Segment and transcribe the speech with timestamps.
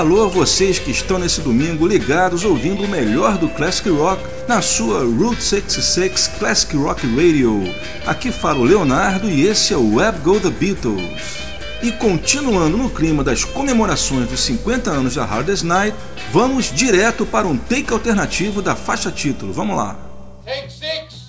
[0.00, 5.00] Alô, vocês que estão nesse domingo ligados ouvindo o melhor do Classic Rock na sua
[5.00, 7.62] Route 66 Classic Rock Radio.
[8.06, 11.36] Aqui fala o Leonardo e esse é o Web Go The Beatles.
[11.82, 15.94] E continuando no clima das comemorações dos 50 anos da Hardest Night,
[16.32, 19.52] vamos direto para um take alternativo da faixa título.
[19.52, 19.98] Vamos lá.
[20.46, 21.28] Take six.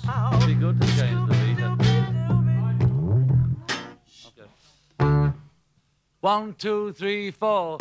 [6.22, 7.76] One, two, three, four.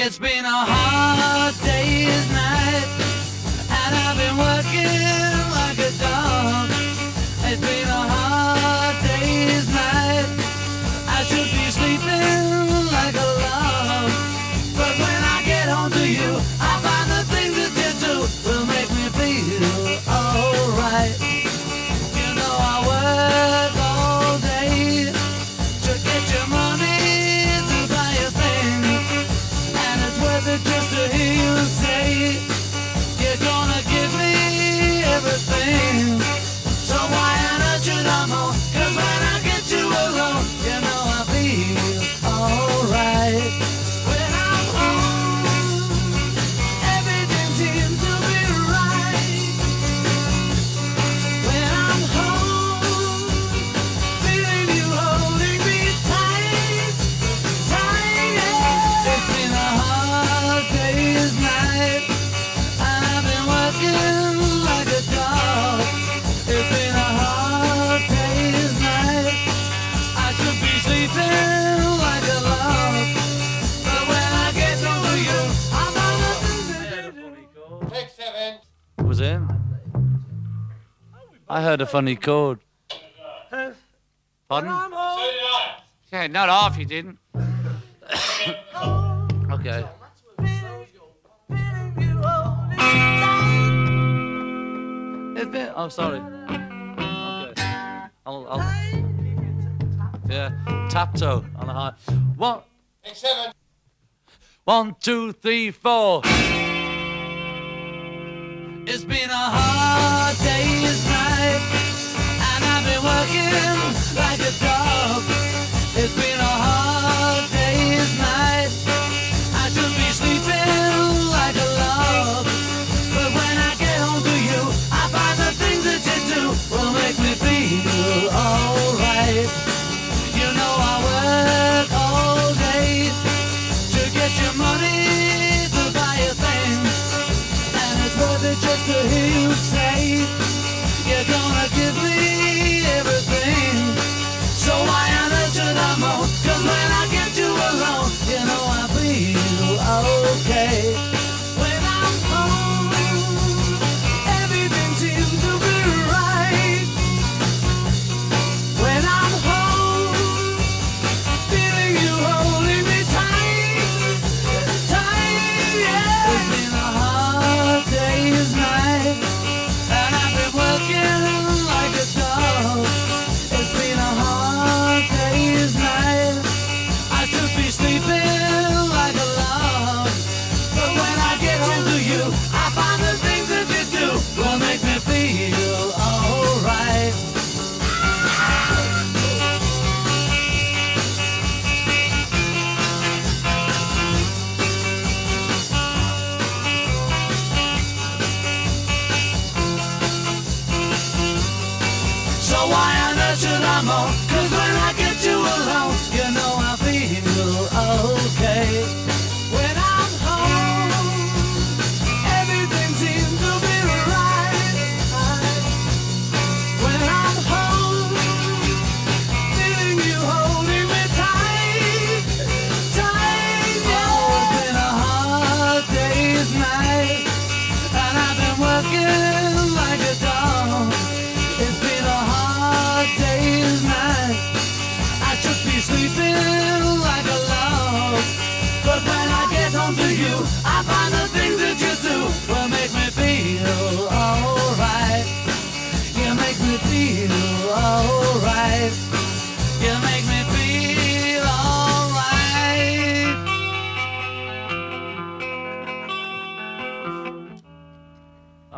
[0.00, 2.86] It's been a hard day's night,
[3.68, 4.94] and I've been working
[5.50, 6.70] like a dog.
[7.42, 10.24] It's been a hard day's night,
[11.08, 13.67] I should be sleeping like a log.
[81.50, 82.60] I heard a funny chord.
[84.48, 84.70] Pardon?
[86.12, 87.18] Yeah, not half you didn't.
[89.50, 89.84] okay.
[95.36, 96.18] It's been, oh, sorry.
[96.18, 97.62] Okay.
[98.26, 98.60] I'll, I'll,
[100.28, 100.50] yeah,
[100.90, 101.94] tap toe on the high.
[102.36, 102.60] One.
[104.64, 106.20] One, two, three, four.
[108.90, 110.47] It's been a hard day.
[111.56, 114.27] And I've been working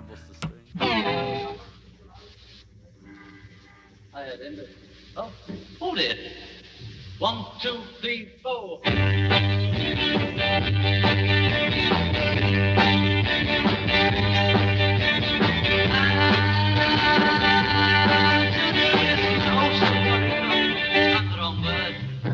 [0.01, 0.49] I bust the.
[4.15, 4.61] I had him.
[5.15, 5.31] Oh,
[5.79, 6.17] hold it.
[7.19, 8.81] One, two, three, four.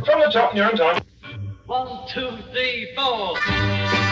[0.04, 1.02] From the top, you're on time.
[1.66, 4.05] One, two, three, four.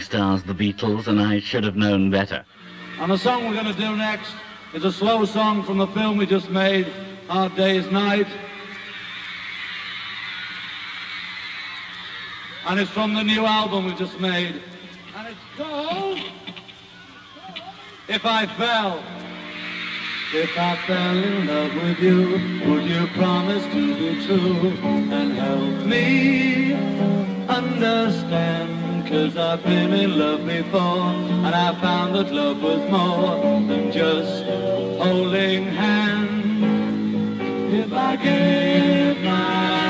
[0.00, 2.44] Stars, The Beatles, and I Should Have Known Better.
[2.98, 4.32] And the song we're going to do next
[4.74, 6.86] is a slow song from the film we just made,
[7.28, 8.26] Hard Day's Night.
[12.66, 14.60] And it's from the new album we just made.
[15.16, 16.18] And it's called
[18.08, 19.02] If I Fell.
[20.32, 22.32] If I fell in love with you,
[22.68, 24.68] would you promise to be true
[25.12, 26.74] and help me
[27.48, 28.85] understand?
[29.08, 30.80] Cause I've been in love before
[31.46, 34.44] And I found that love was more than just
[35.00, 36.64] holding hands.
[37.72, 39.85] If I gave my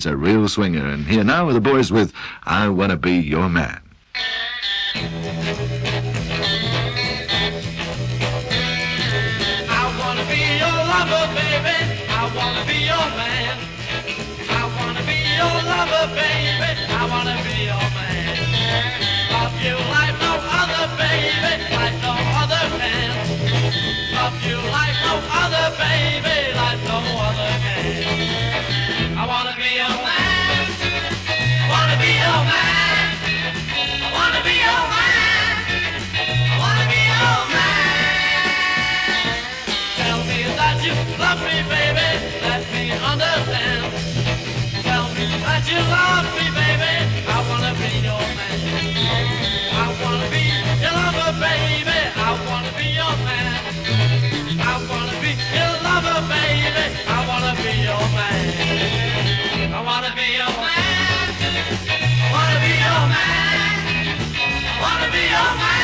[0.00, 0.86] it's a real swinger.
[0.86, 2.14] And here now are the boys with
[2.44, 3.89] I Wanna Be Your Man.
[60.38, 60.46] Wanna
[65.10, 65.79] be your man.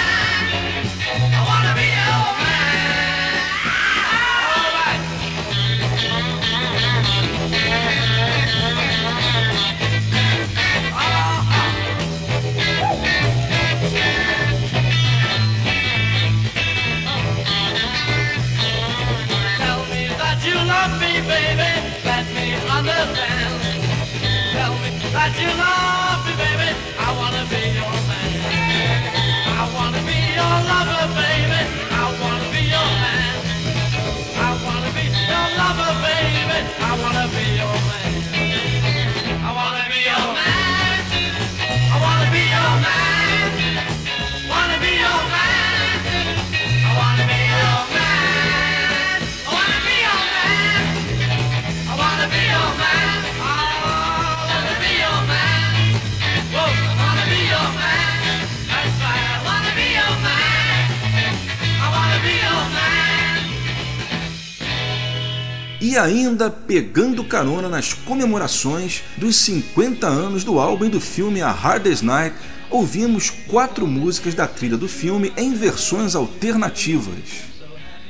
[65.96, 71.50] E ainda pegando carona nas comemorações dos 50 anos do álbum e do filme A
[71.50, 72.36] Hardest Night,
[72.68, 77.46] ouvimos quatro músicas da trilha do filme em versões alternativas.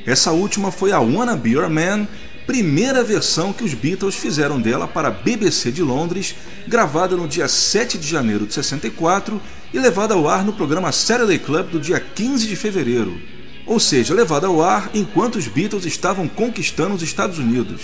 [0.04, 2.08] Essa última foi a Wanna Be Your Man,
[2.44, 6.34] primeira versão que os Beatles fizeram dela para a BBC de Londres,
[6.66, 9.40] gravada no dia 7 de janeiro de 64
[9.72, 13.35] e levada ao ar no programa Saturday Club do dia 15 de fevereiro.
[13.66, 17.82] Ou seja, levada ao ar enquanto os Beatles estavam conquistando os Estados Unidos.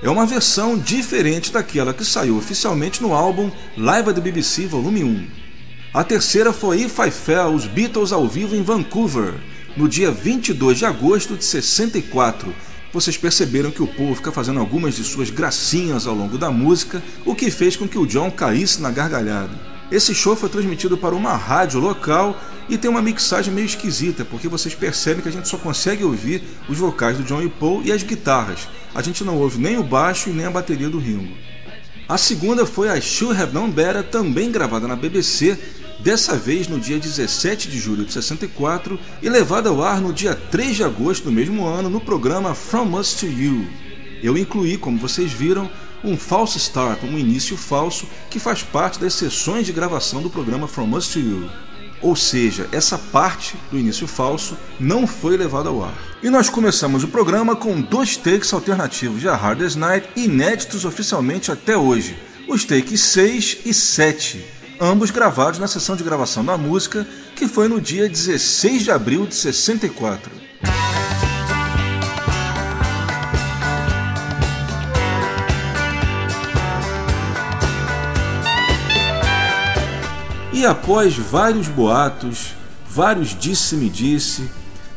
[0.00, 5.02] É uma versão diferente daquela que saiu oficialmente no álbum Live at the BBC Volume
[5.02, 5.26] 1.
[5.92, 9.34] A terceira foi If I Fell, os Beatles ao vivo em Vancouver,
[9.76, 12.54] no dia 22 de agosto de 64.
[12.92, 17.02] Vocês perceberam que o povo fica fazendo algumas de suas gracinhas ao longo da música,
[17.24, 19.71] o que fez com que o John caísse na gargalhada.
[19.92, 24.48] Esse show foi transmitido para uma rádio local e tem uma mixagem meio esquisita, porque
[24.48, 27.92] vocês percebem que a gente só consegue ouvir os vocais do John e Paul e
[27.92, 28.66] as guitarras.
[28.94, 31.36] A gente não ouve nem o baixo e nem a bateria do Ringo.
[32.08, 35.58] A segunda foi a Should Have Known Better, também gravada na BBC,
[36.00, 40.34] dessa vez no dia 17 de julho de 64 e levada ao ar no dia
[40.34, 43.66] 3 de agosto do mesmo ano no programa From Us to You.
[44.22, 45.70] Eu incluí, como vocês viram,
[46.04, 50.66] um false start, um início falso, que faz parte das sessões de gravação do programa
[50.66, 51.48] From Us to You.
[52.00, 55.94] Ou seja, essa parte do início falso não foi levada ao ar.
[56.22, 61.52] E nós começamos o programa com dois takes alternativos de A Hardest Night inéditos oficialmente
[61.52, 62.16] até hoje,
[62.48, 64.44] os takes 6 e 7,
[64.80, 67.06] ambos gravados na sessão de gravação da música,
[67.36, 70.30] que foi no dia 16 de abril de 64.
[80.62, 82.54] E após vários boatos,
[82.88, 84.48] vários disse-me-disse,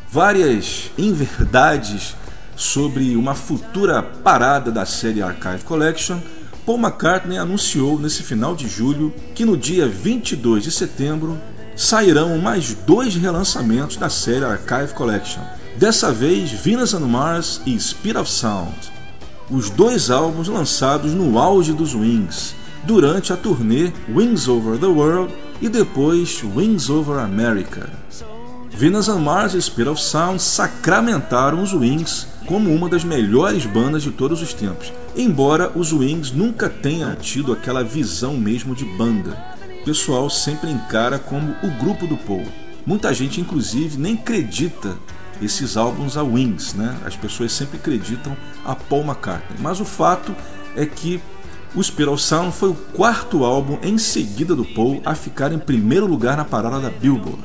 [0.08, 2.14] várias inverdades
[2.54, 6.20] sobre uma futura parada da série Archive Collection,
[6.64, 11.36] Paul McCartney anunciou nesse final de julho que no dia 22 de setembro
[11.74, 15.42] sairão mais dois relançamentos da série Archive Collection.
[15.76, 18.72] Dessa vez, Venus on Mars e Speed of Sound.
[19.50, 22.54] Os dois álbuns lançados no auge dos Wings,
[22.84, 27.88] durante a turnê Wings Over the World e depois Wings Over America.
[28.70, 34.02] Venus on Mars e Spirit of Sound sacramentaram os Wings como uma das melhores bandas
[34.02, 39.36] de todos os tempos, embora os Wings nunca tenham tido aquela visão mesmo de banda.
[39.80, 42.44] O pessoal sempre encara como o grupo do Paul.
[42.84, 44.96] Muita gente, inclusive, nem acredita
[45.40, 46.96] esses álbuns a Wings, né?
[47.04, 49.58] As pessoas sempre acreditam a Paul McCartney.
[49.60, 50.34] Mas o fato
[50.76, 51.20] é que
[51.74, 56.06] o Spiral Sound foi o quarto álbum em seguida do Paul a ficar em primeiro
[56.06, 57.38] lugar na parada da Billboard.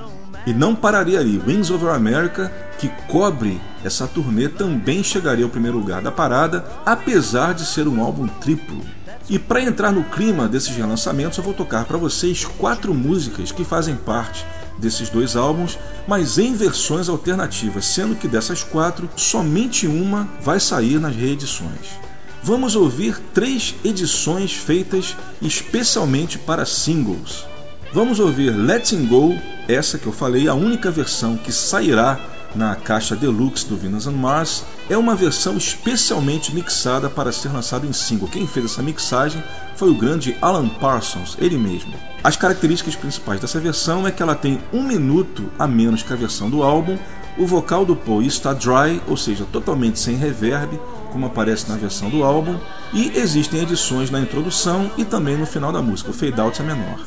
[0.45, 1.41] E não pararia ali.
[1.45, 7.53] Wings Over America, que cobre essa turnê, também chegaria ao primeiro lugar da parada, apesar
[7.53, 8.81] de ser um álbum triplo.
[9.29, 13.63] E para entrar no clima desses relançamentos, eu vou tocar para vocês quatro músicas que
[13.63, 14.45] fazem parte
[14.77, 20.99] desses dois álbuns, mas em versões alternativas, sendo que dessas quatro, somente uma vai sair
[20.99, 22.10] nas reedições.
[22.43, 27.45] Vamos ouvir três edições feitas especialmente para singles.
[27.93, 32.19] Vamos ouvir Letting Go, essa que eu falei, a única versão que sairá
[32.55, 37.85] na caixa deluxe do Venus on Mars, é uma versão especialmente mixada para ser lançada
[37.85, 38.27] em single.
[38.27, 39.41] Quem fez essa mixagem
[39.75, 41.93] foi o grande Alan Parsons, ele mesmo.
[42.23, 46.15] As características principais dessa versão é que ela tem um minuto a menos que a
[46.15, 46.97] versão do álbum,
[47.37, 50.79] o vocal do Paul está dry, ou seja, totalmente sem reverb,
[51.11, 52.57] como aparece na versão do álbum,
[52.93, 56.65] e existem edições na introdução e também no final da música, o fade out é
[56.65, 56.99] menor.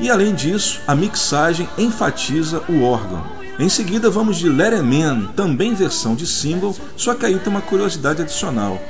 [0.00, 3.22] E além disso, a mixagem enfatiza o órgão.
[3.58, 7.52] Em seguida vamos de Let It Man, também versão de single, só que aí tem
[7.52, 8.80] uma curiosidade adicional.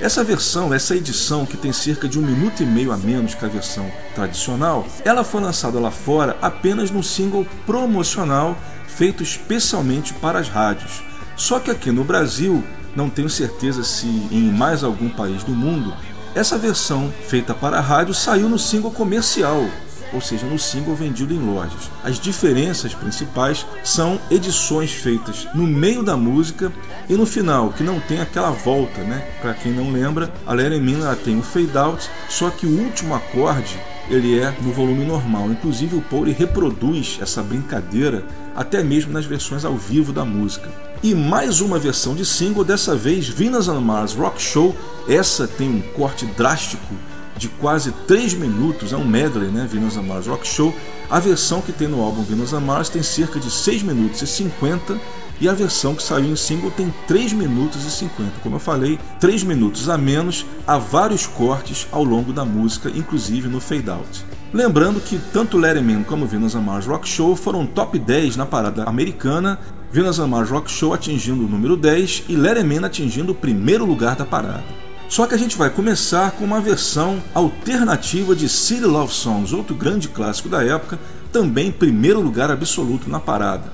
[0.00, 3.44] Essa versão, essa edição que tem cerca de um minuto e meio a menos que
[3.44, 10.38] a versão tradicional, ela foi lançada lá fora apenas num single promocional feito especialmente para
[10.38, 11.02] as rádios.
[11.36, 12.62] Só que aqui no Brasil,
[12.94, 15.94] não tenho certeza se em mais algum país do mundo,
[16.34, 19.64] essa versão feita para a rádio saiu no single comercial,
[20.12, 21.90] ou seja, no single vendido em lojas.
[22.02, 26.72] As diferenças principais são edições feitas no meio da música
[27.08, 29.26] e no final, que não tem aquela volta, né?
[29.40, 33.14] Para quem não lembra, a Larry Mina tem um fade out, só que o último
[33.14, 33.78] acorde
[34.10, 35.50] ele é no volume normal.
[35.50, 40.68] Inclusive o Paul reproduz essa brincadeira até mesmo nas versões ao vivo da música.
[41.02, 44.74] E mais uma versão de single, dessa vez Venus on Mars Rock Show.
[45.08, 46.94] Essa tem um corte drástico
[47.38, 49.66] de quase 3 minutos, é um medley, né?
[49.70, 50.74] Venus on Mars Rock Show.
[51.08, 54.26] A versão que tem no álbum Venus on Mars tem cerca de 6 minutos e
[54.26, 54.98] 50
[55.40, 58.40] e a versão que saiu em single tem 3 minutos e 50.
[58.42, 63.48] Como eu falei, 3 minutos a menos, há vários cortes ao longo da música, inclusive
[63.48, 64.24] no fade out.
[64.52, 68.84] Lembrando que tanto Larry como Venus on Mars Rock Show foram top 10 na parada
[68.84, 69.60] americana,
[69.92, 74.16] Venus on Mars Rock Show atingindo o número 10 e Larry atingindo o primeiro lugar
[74.16, 74.77] da parada.
[75.08, 79.74] Só que a gente vai começar com uma versão alternativa de City Love Songs, outro
[79.74, 80.98] grande clássico da época,
[81.32, 83.72] também primeiro lugar absoluto na parada.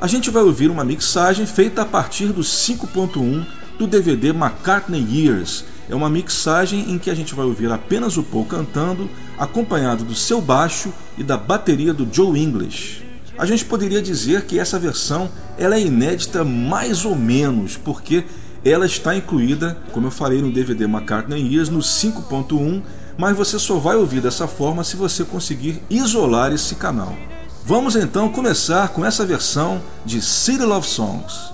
[0.00, 3.44] A gente vai ouvir uma mixagem feita a partir do 5.1
[3.78, 5.66] do DVD McCartney Years.
[5.86, 10.14] É uma mixagem em que a gente vai ouvir apenas o Paul cantando, acompanhado do
[10.14, 13.04] seu baixo e da bateria do Joe English.
[13.36, 18.24] A gente poderia dizer que essa versão ela é inédita mais ou menos, porque
[18.64, 22.82] ela está incluída, como eu falei no DVD McCartney Years, no 5.1,
[23.16, 27.14] mas você só vai ouvir dessa forma se você conseguir isolar esse canal.
[27.64, 31.52] Vamos então começar com essa versão de City Love Songs.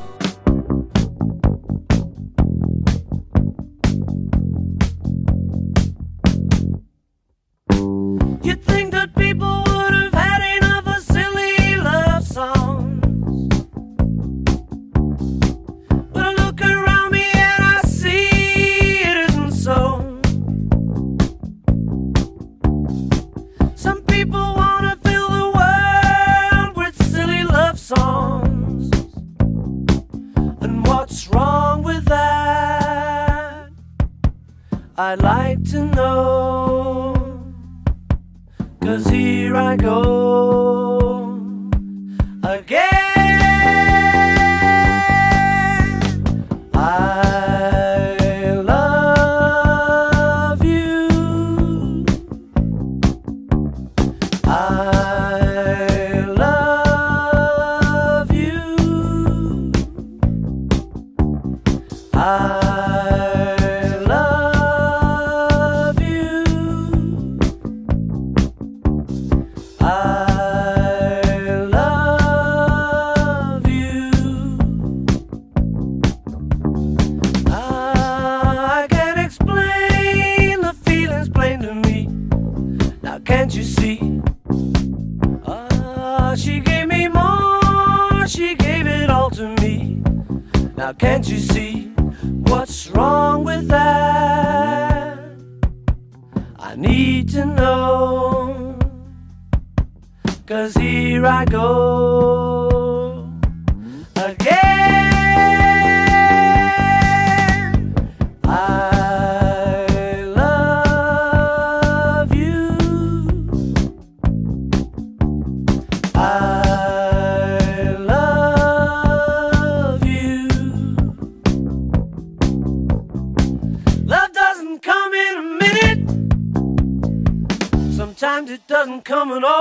[129.07, 129.56] coming on.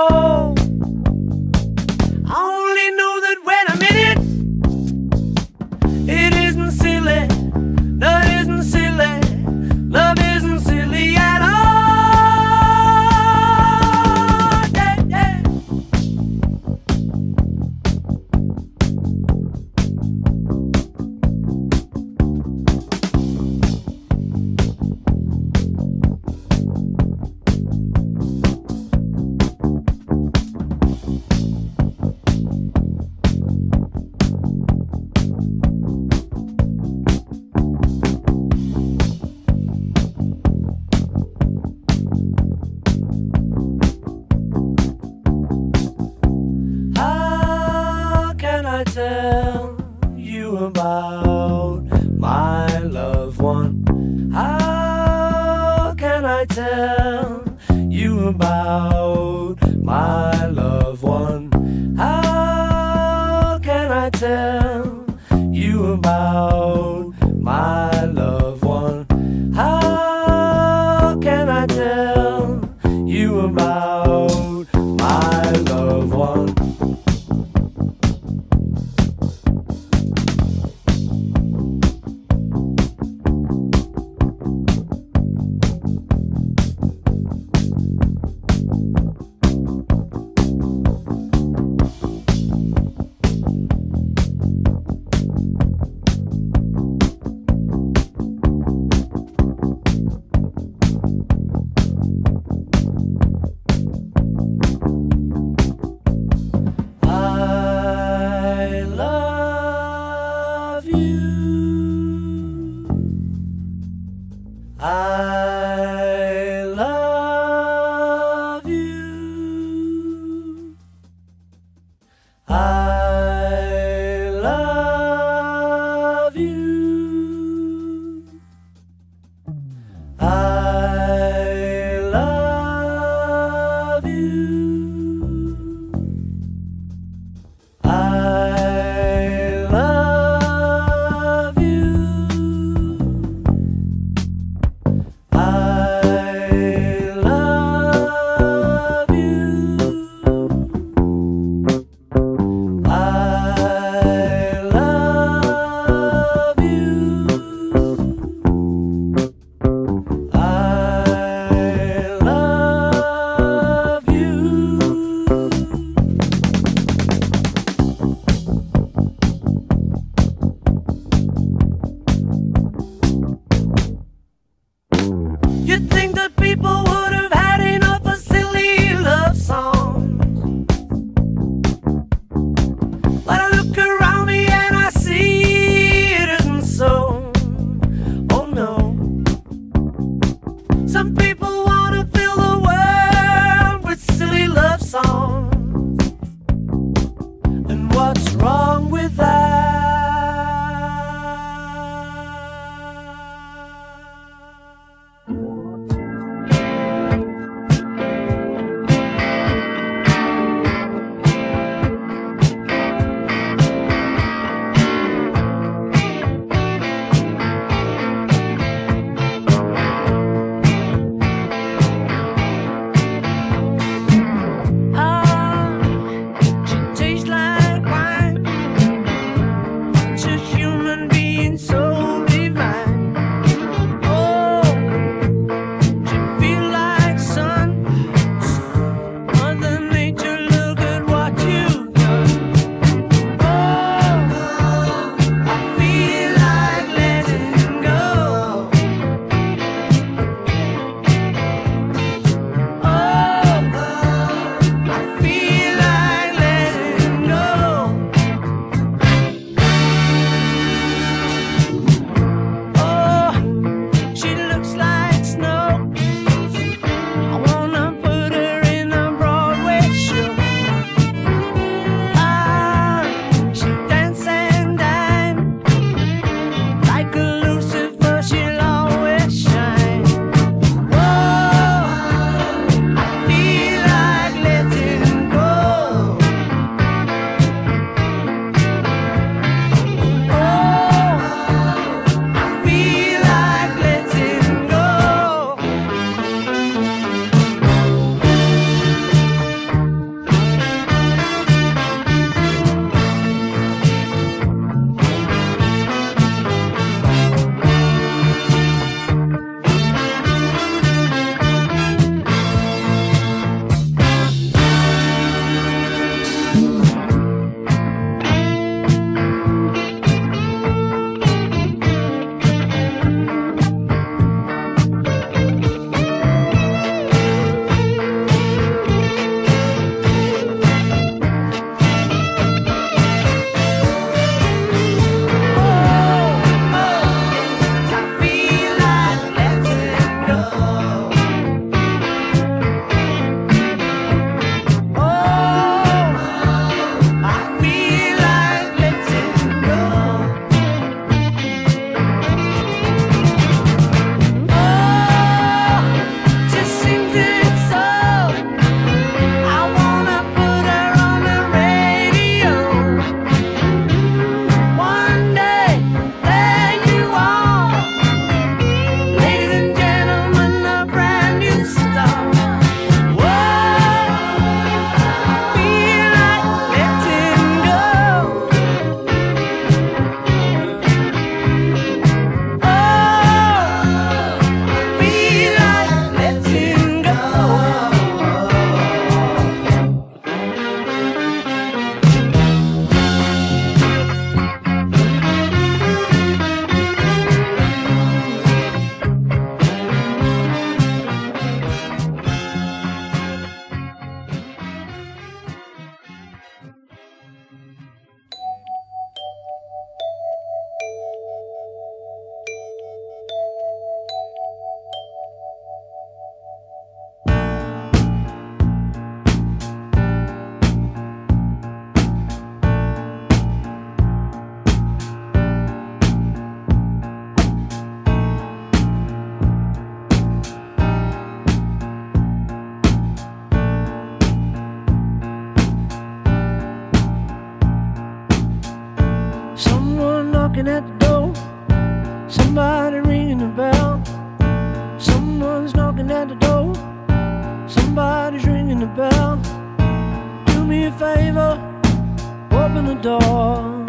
[453.36, 453.84] door.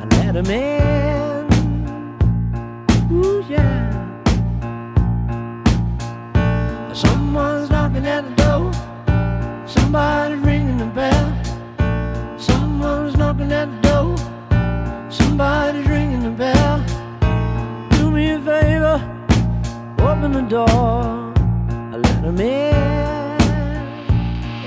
[0.00, 1.44] I let him in.
[3.12, 3.80] Ooh, yeah.
[6.92, 8.72] Someone's knocking at the door.
[9.66, 11.28] Somebody's ringing the bell.
[12.38, 14.10] Someone's knocking at the door.
[15.10, 16.76] Somebody's ringing the bell.
[17.96, 18.98] Do me a favor.
[20.08, 21.08] Open the door.
[21.92, 23.32] I let him in.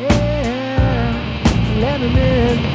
[0.01, 1.11] Yeah.
[1.83, 2.74] Let him in.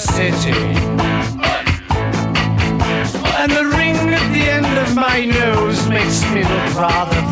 [0.00, 0.50] City.
[3.40, 7.29] And the ring at the end of my nose makes me look rather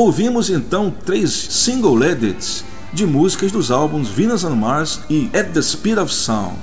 [0.00, 5.60] Ouvimos então três single edits de músicas dos álbuns Venus on Mars e At the
[5.60, 6.56] Speed of Sound.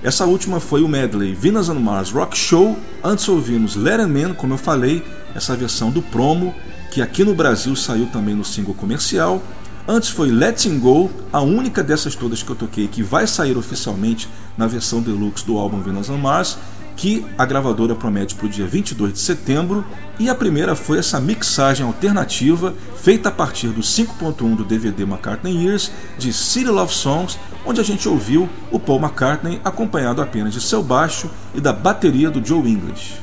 [0.00, 2.78] Essa última foi o medley Venus on Mars Rock Show.
[3.02, 6.54] Antes ouvimos Let 'Em Man, como eu falei, essa versão do promo,
[6.92, 9.42] que aqui no Brasil saiu também no single comercial.
[9.88, 14.28] Antes foi Letting Go, a única dessas todas que eu toquei que vai sair oficialmente
[14.56, 16.58] na versão deluxe do álbum Venus on Mars,
[16.96, 19.84] que a gravadora promete para o dia 22 de setembro.
[20.18, 25.64] E a primeira foi essa mixagem alternativa feita a partir do 5.1 do DVD McCartney
[25.64, 30.60] Years de City Love Songs, onde a gente ouviu o Paul McCartney acompanhado apenas de
[30.60, 33.14] seu baixo e da bateria do Joe English.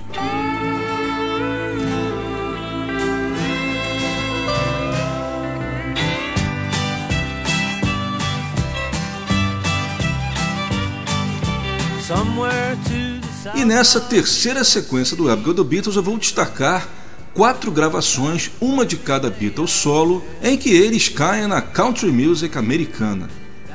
[13.54, 16.88] E nessa terceira sequência do Go The Beatles eu vou destacar
[17.34, 23.30] quatro gravações, uma de cada Beatles solo, em que eles caem na country music americana.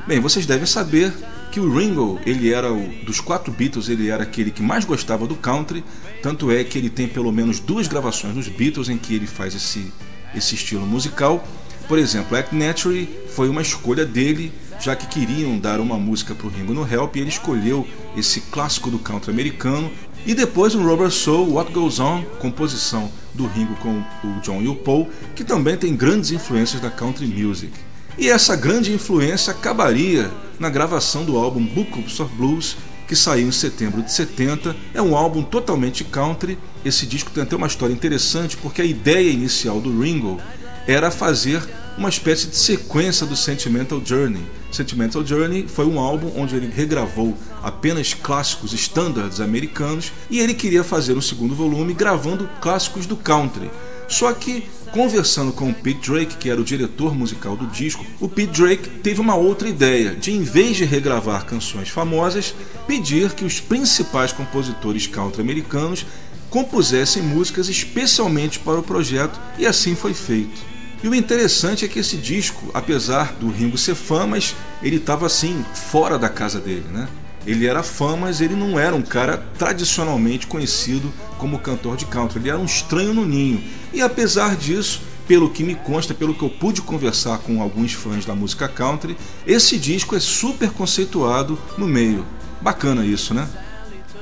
[0.06, 1.12] Bem, vocês devem saber
[1.52, 5.26] que o Ringo, ele era o dos quatro Beatles, ele era aquele que mais gostava
[5.26, 5.84] do country,
[6.22, 9.54] tanto é que ele tem pelo menos duas gravações dos Beatles em que ele faz
[9.54, 9.92] esse
[10.34, 11.46] esse estilo musical.
[11.88, 16.46] Por exemplo, Act Naturally foi uma escolha dele, já que queriam dar uma música para
[16.46, 19.90] o Ringo no Help, e ele escolheu esse clássico do country americano.
[20.26, 24.68] E depois no Rubber Soul, What Goes On, composição do Ringo com o John e
[24.68, 27.72] o Paul, que também tem grandes influências da country music.
[28.18, 33.52] E essa grande influência acabaria na gravação do álbum Book of Blues, que saiu em
[33.52, 34.74] setembro de 70.
[34.94, 36.58] É um álbum totalmente country.
[36.84, 40.40] Esse disco tem até uma história interessante, porque a ideia inicial do Ringo
[40.86, 41.62] era fazer
[41.96, 44.42] uma espécie de sequência do Sentimental Journey.
[44.70, 50.84] Sentimental Journey foi um álbum onde ele regravou apenas clássicos standards americanos e ele queria
[50.84, 53.70] fazer um segundo volume gravando clássicos do country.
[54.08, 58.28] Só que conversando com o Pete Drake, que era o diretor musical do disco, o
[58.28, 62.54] Pete Drake teve uma outra ideia de, em vez de regravar canções famosas,
[62.86, 66.06] pedir que os principais compositores country americanos
[66.48, 70.75] compusessem músicas especialmente para o projeto, e assim foi feito.
[71.06, 75.24] E o interessante é que esse disco, apesar do Ringo ser fã, mas ele estava
[75.24, 77.06] assim, fora da casa dele, né?
[77.46, 82.40] Ele era fã, mas ele não era um cara tradicionalmente conhecido como cantor de country.
[82.40, 83.62] Ele era um estranho no ninho.
[83.92, 88.24] E apesar disso, pelo que me consta, pelo que eu pude conversar com alguns fãs
[88.24, 92.26] da música country, esse disco é super conceituado no meio.
[92.60, 93.48] Bacana isso, né?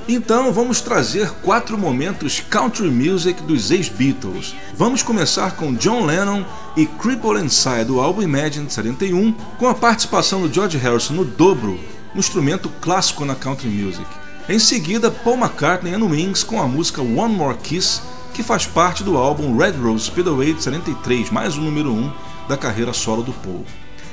[0.07, 4.55] Então vamos trazer quatro momentos country music dos ex-Beatles.
[4.75, 6.45] Vamos começar com John Lennon
[6.77, 11.25] e Cripple Inside do álbum Imagine de 71, com a participação do George Harrison no
[11.25, 11.79] dobro,
[12.13, 14.05] um instrumento clássico na country music.
[14.47, 17.99] Em seguida, Paul McCartney and Wings com a música One More Kiss,
[18.31, 22.11] que faz parte do álbum Red Rose Speedway de 73, mais o número 1
[22.47, 23.65] da carreira solo do Paul.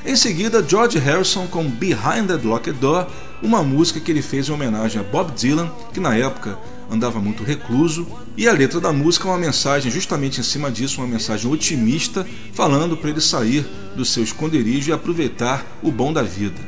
[0.06, 3.08] Em seguida, George Harrison com Behind the Locked Door,
[3.42, 6.58] uma música que ele fez em homenagem a Bob Dylan, que na época
[6.90, 11.00] andava muito recluso, e a letra da música é uma mensagem justamente em cima disso,
[11.00, 13.66] uma mensagem otimista, falando para ele sair
[13.96, 16.60] do seu esconderijo e aproveitar o bom da vida.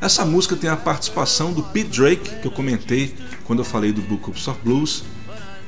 [0.00, 3.14] Essa música tem a participação do Pete Drake, que eu comentei
[3.44, 5.04] quando eu falei do Book of Blues,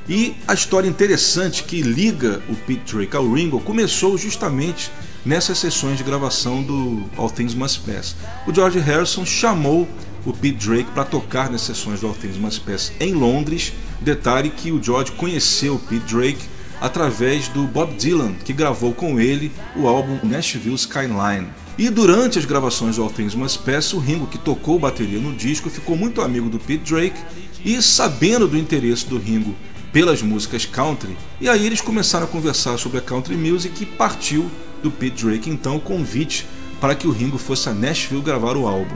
[0.07, 4.91] E a história interessante que liga o Pete Drake ao Ringo começou justamente
[5.25, 8.15] nessas sessões de gravação do All Things Must Pass.
[8.45, 9.87] O George Harrison chamou
[10.25, 13.73] o Pete Drake para tocar nas sessões do Things Must Pass em Londres.
[14.01, 19.19] Detalhe que o George conheceu o Pete Drake através do Bob Dylan, que gravou com
[19.19, 21.47] ele o álbum Nashville Skyline.
[21.77, 25.33] E durante as gravações do All Things Must Pass, o Ringo, que tocou bateria no
[25.33, 27.19] disco, ficou muito amigo do Pete Drake
[27.63, 29.55] e, sabendo do interesse do Ringo
[29.91, 34.51] pelas músicas country, e aí eles começaram a conversar sobre a country music e partiu
[34.83, 36.45] do Pete Drake então o convite
[36.81, 38.95] para que o Ringo fosse a Nashville gravar o álbum.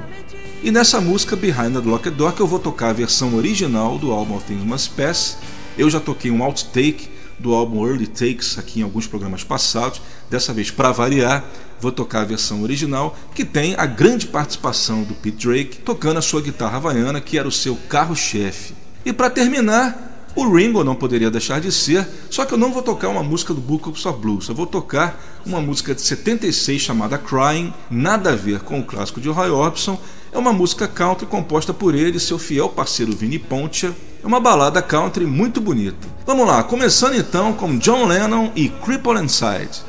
[0.62, 4.12] E nessa música Behind the Locked Door que eu vou tocar a versão original do
[4.12, 5.38] álbum All Things Must Pass.
[5.78, 7.08] Eu já toquei um outtake
[7.40, 10.02] do álbum Early Takes aqui em alguns programas passados.
[10.30, 11.46] Dessa vez, para variar,
[11.80, 16.22] vou tocar a versão original que tem a grande participação do Pete Drake tocando a
[16.22, 18.74] sua guitarra havaiana, que era o seu carro-chefe.
[19.06, 22.84] E para terminar, o Ringo não poderia deixar de ser, só que eu não vou
[22.84, 27.18] tocar uma música do Books of Blues, eu vou tocar uma música de 76 chamada
[27.18, 29.98] Crying, nada a ver com o clássico de Roy Orbison,
[30.32, 34.40] é uma música country composta por ele e seu fiel parceiro Vinnie Pontia, é uma
[34.40, 36.08] balada country muito bonita.
[36.26, 39.89] Vamos lá, começando então com John Lennon e Cripple Inside.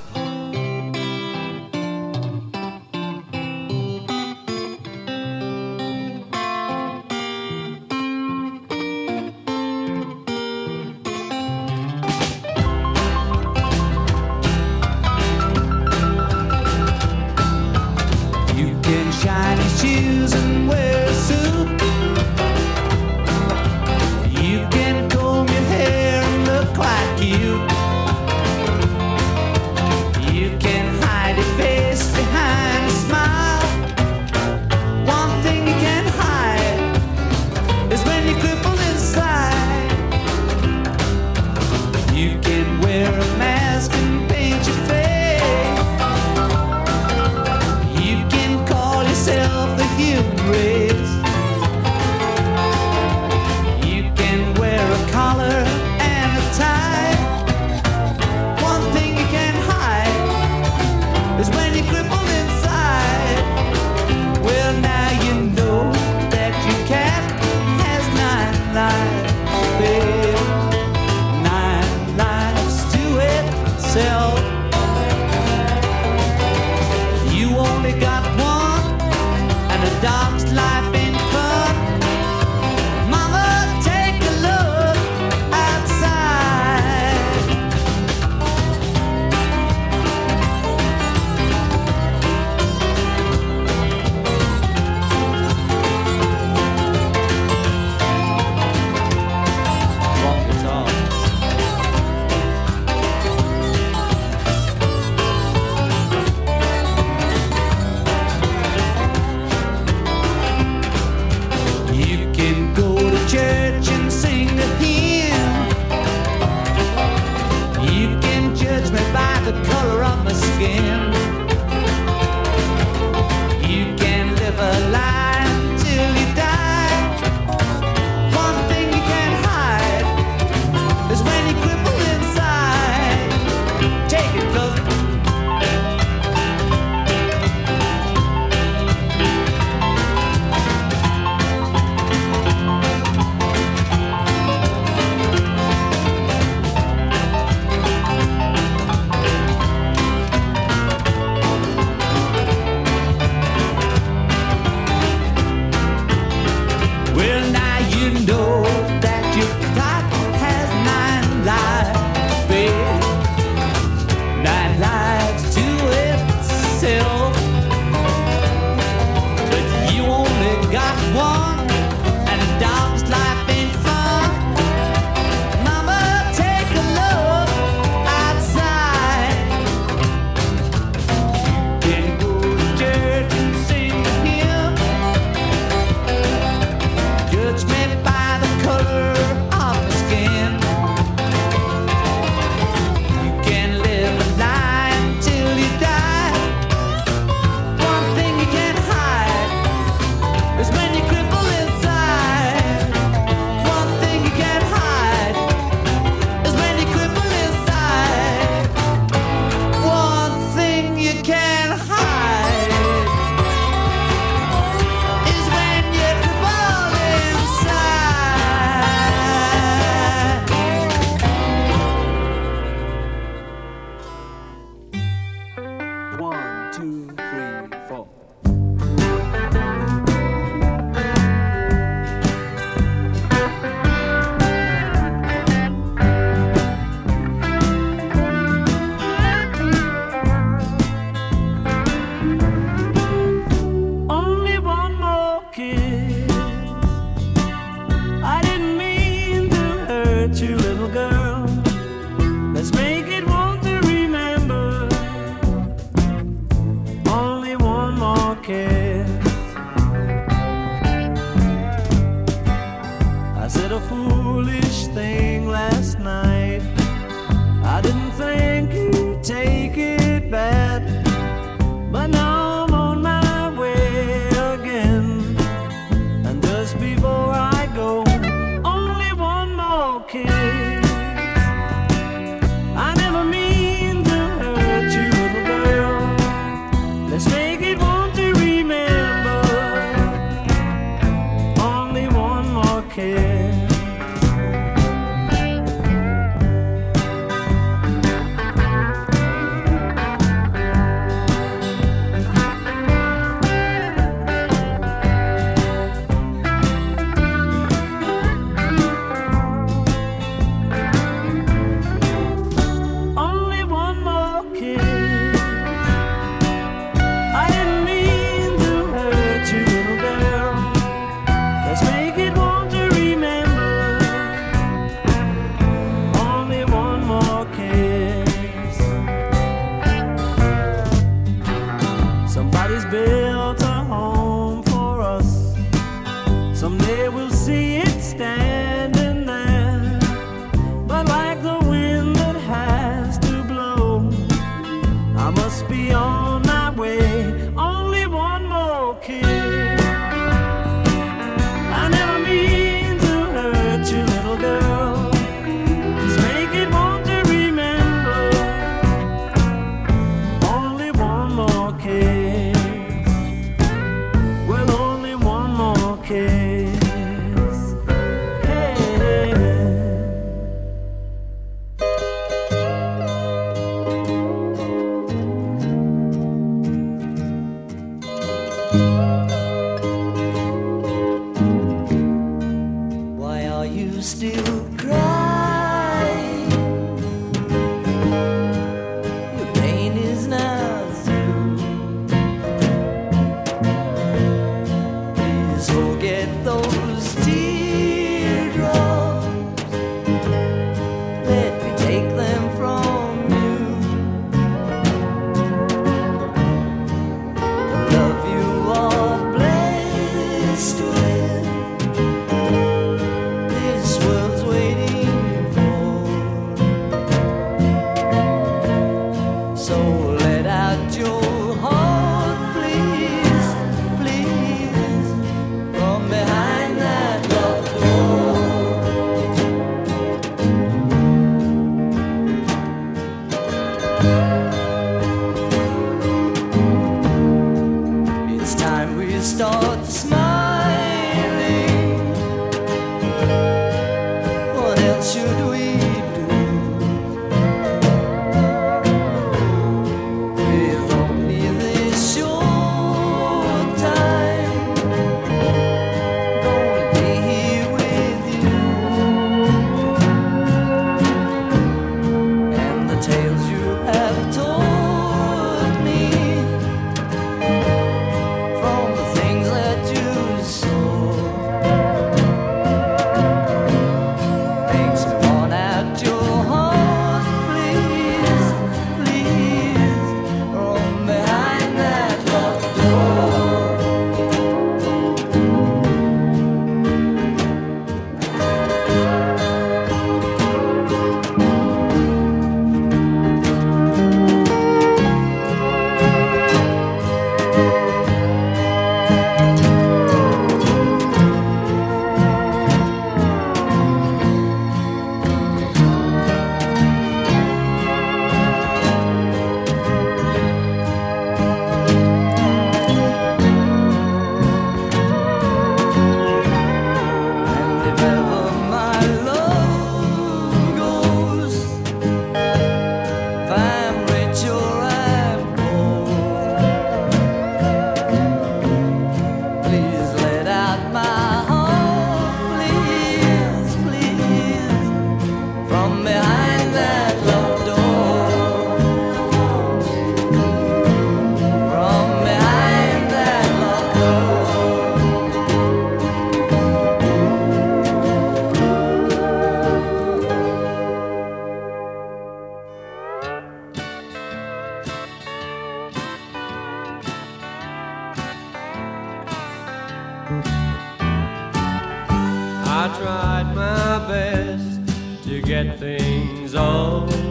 [565.40, 567.29] Get things over.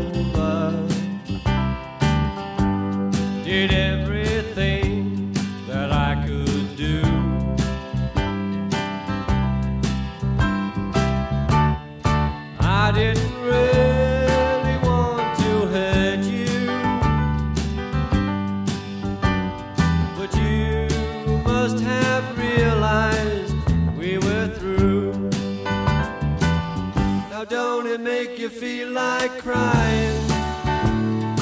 [29.00, 30.28] Like crying?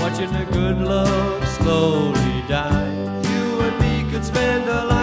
[0.01, 2.93] Watching a good love slowly die.
[3.31, 4.96] You and me could spend a lifetime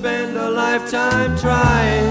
[0.00, 2.08] spend a lifetime trying,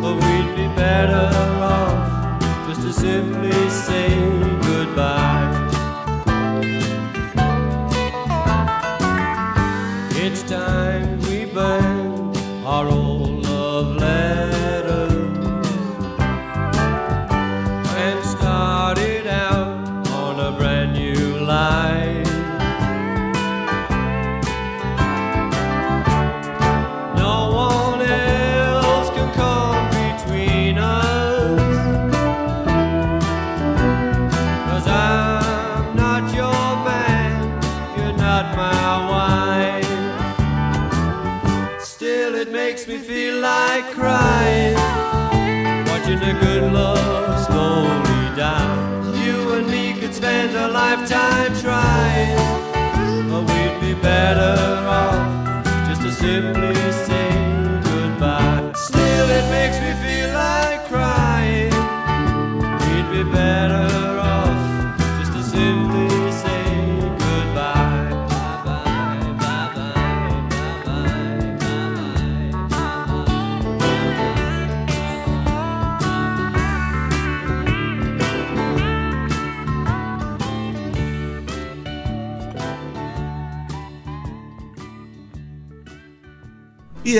[0.00, 1.28] but we'd be better
[1.60, 4.10] off just to simply say
[4.62, 5.53] goodbye.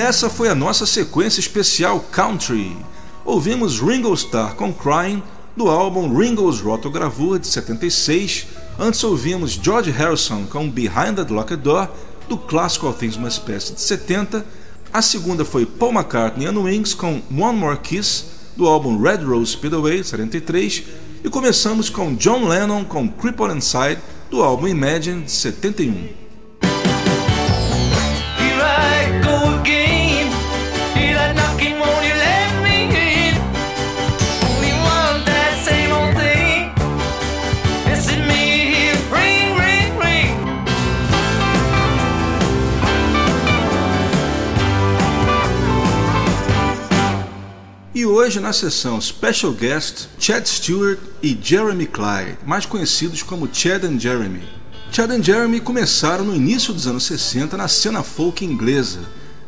[0.05, 2.77] Essa foi a nossa sequência especial Country.
[3.25, 5.23] Ouvimos Ringo Starr com Crying
[5.57, 8.49] do álbum Ringo's Rotogravure de 76.
[8.79, 11.89] Antes ouvimos George Harrison com Behind the Locked Door
[12.29, 14.45] do clássico All Things Must Pass de 70.
[14.93, 19.53] A segunda foi Paul McCartney and Wings com One More Kiss do álbum Red Rose
[19.53, 20.83] Speedway de 73.
[21.25, 23.99] E começamos com John Lennon com Cripple Inside
[24.31, 26.24] do álbum Imagine de 71.
[48.15, 53.99] Hoje na sessão Special Guest, Chad Stewart e Jeremy Clyde, mais conhecidos como Chad and
[53.99, 54.41] Jeremy.
[54.93, 59.01] Chad and Jeremy começaram no início dos anos 60 na cena folk inglesa,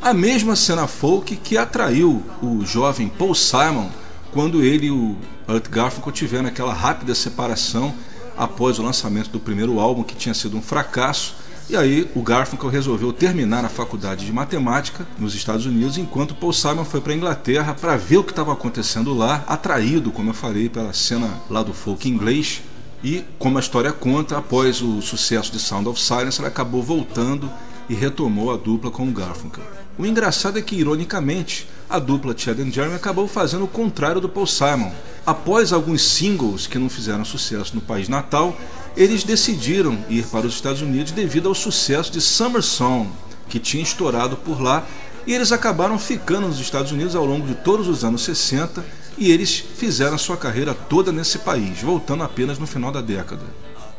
[0.03, 3.89] a mesma cena folk que atraiu o jovem Paul Simon
[4.33, 7.95] quando ele e o Art Garfunkel tiveram aquela rápida separação
[8.37, 11.37] após o lançamento do primeiro álbum que tinha sido um fracasso
[11.69, 16.53] e aí o Garfunkel resolveu terminar a faculdade de matemática nos Estados Unidos, enquanto Paul
[16.53, 20.35] Simon foi para a Inglaterra para ver o que estava acontecendo lá, atraído, como eu
[20.35, 22.63] falei, pela cena lá do folk inglês.
[23.03, 27.51] E, como a história conta, após o sucesso de Sound of Silence, ele acabou voltando
[27.89, 29.65] e retomou a dupla com o Garfunkel.
[29.99, 34.29] O engraçado é que, ironicamente, a dupla Chad and Jeremy acabou fazendo o contrário do
[34.29, 34.93] Paul Simon.
[35.25, 38.57] Após alguns singles que não fizeram sucesso no país natal,
[38.97, 43.11] eles decidiram ir para os Estados Unidos devido ao sucesso de Summer Song,
[43.49, 44.87] que tinha estourado por lá,
[45.27, 48.85] e eles acabaram ficando nos Estados Unidos ao longo de todos os anos 60
[49.19, 53.43] e eles fizeram sua carreira toda nesse país, voltando apenas no final da década.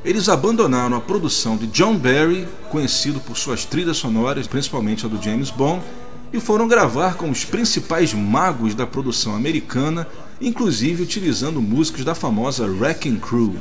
[0.05, 5.21] eles abandonaram a produção de John Barry, conhecido por suas trilhas sonoras, principalmente a do
[5.21, 5.83] James Bond,
[6.31, 10.07] e foram gravar com os principais magos da produção americana,
[10.39, 13.55] inclusive utilizando músicos da famosa Wrecking Crew.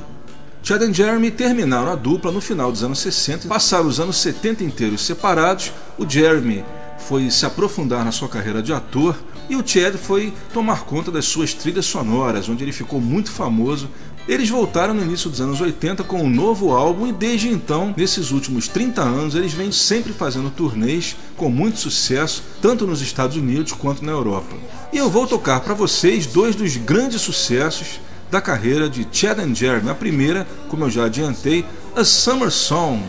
[0.66, 4.16] Chad e Jeremy terminaram a dupla no final dos anos 60 e passaram os anos
[4.16, 5.72] 70 inteiros separados.
[5.96, 6.64] O Jeremy
[6.98, 9.16] foi se aprofundar na sua carreira de ator
[9.48, 13.88] e o Chad foi tomar conta das suas trilhas sonoras, onde ele ficou muito famoso.
[14.26, 18.32] Eles voltaram no início dos anos 80 com um novo álbum e desde então, nesses
[18.32, 23.70] últimos 30 anos, eles vêm sempre fazendo turnês com muito sucesso, tanto nos Estados Unidos
[23.70, 24.56] quanto na Europa.
[24.92, 28.00] E eu vou tocar para vocês dois dos grandes sucessos
[28.30, 29.90] da carreira de Chad and Jeremy.
[29.90, 31.64] A primeira, como eu já adiantei,
[31.94, 33.02] A Summer Song.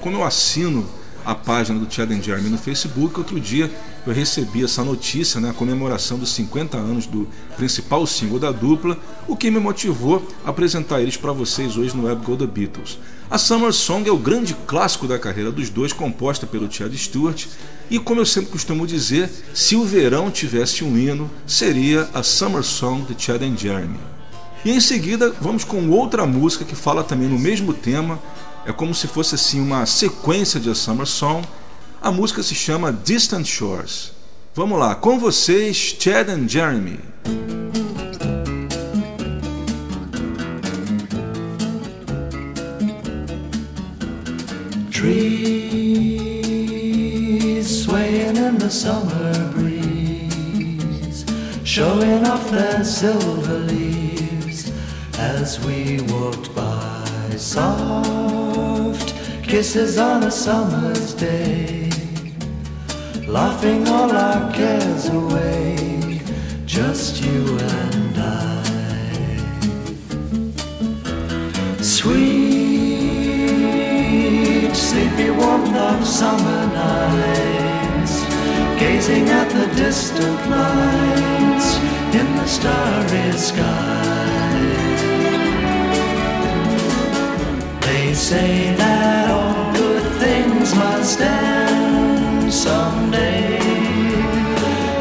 [0.00, 0.88] Como eu assino
[1.24, 3.70] a página do Chad and Jeremy no Facebook, outro dia
[4.06, 8.96] eu recebi essa notícia, né, a comemoração dos 50 anos do principal single da dupla,
[9.28, 12.98] o que me motivou a apresentar eles para vocês hoje no Web Go The Beatles.
[13.30, 17.46] A Summer Song é o grande clássico da carreira dos dois, composta pelo Chad Stewart,
[17.90, 22.62] e como eu sempre costumo dizer, se o verão tivesse um hino, seria a Summer
[22.62, 24.19] Song de Chad and Jeremy.
[24.64, 28.20] E em seguida vamos com outra música que fala também no mesmo tema,
[28.66, 31.46] é como se fosse assim uma sequência de A Summer Song.
[32.02, 34.12] A música se chama Distant Shores.
[34.54, 36.98] Vamos lá, com vocês, Chad and Jeremy.
[44.90, 45.70] Trees
[47.66, 51.24] swaying in the summer breeze,
[51.64, 53.99] showing off their silver leaves
[55.20, 57.04] as we walked by.
[57.36, 61.90] Soft kisses on a summer's day,
[63.26, 66.20] laughing all our cares away,
[66.64, 68.62] just you and I.
[71.82, 72.30] Sweet,
[74.74, 78.14] sleepy warmth of summer nights,
[78.80, 81.68] gazing at the distant lights
[82.18, 84.29] in the starry sky.
[88.20, 93.58] Say that all good things must end someday.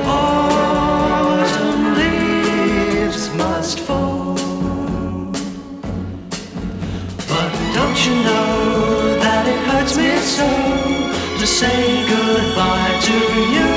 [0.06, 4.36] Autumn leaves must fall.
[7.28, 10.48] But don't you know that it hurts me so
[11.40, 13.18] to say goodbye to
[13.54, 13.69] you?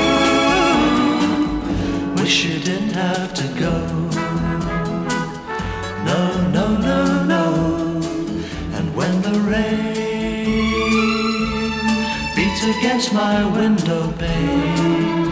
[12.65, 15.27] Against my window pane,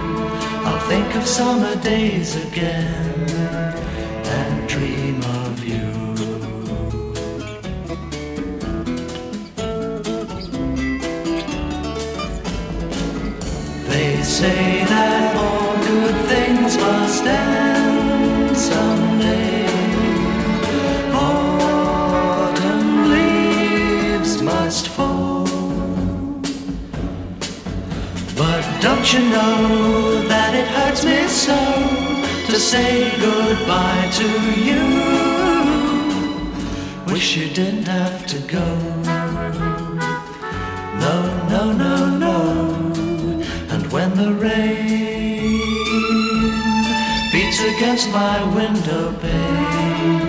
[0.65, 3.29] I'll think of summer days again
[4.25, 5.87] and dream of you.
[13.87, 14.80] They say
[29.01, 31.57] don't you know that it hurts me so
[32.45, 34.27] to say goodbye to
[34.67, 34.83] you?
[37.11, 38.67] Wish you didn't have to go.
[41.03, 41.15] No,
[41.49, 41.95] no, no,
[42.25, 42.37] no.
[43.73, 45.57] And when the rain
[47.31, 50.21] beats against my window pane,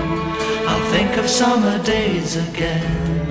[0.67, 3.22] I'll think of summer days again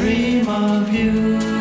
[0.00, 1.59] dream of you.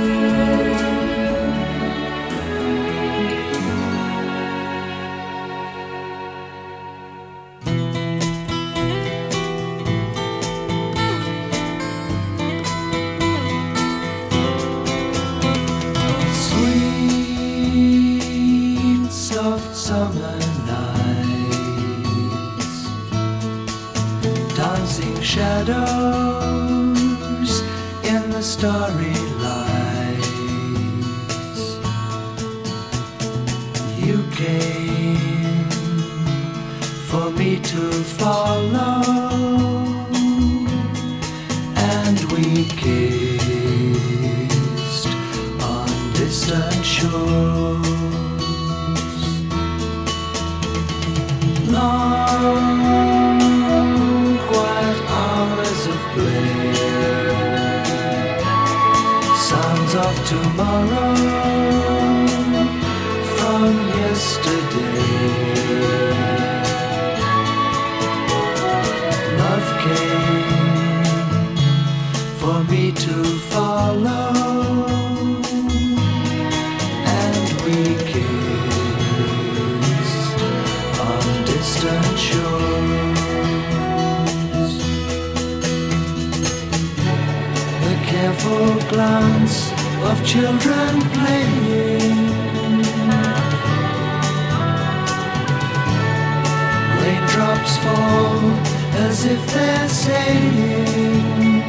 [99.19, 101.63] As if they're saying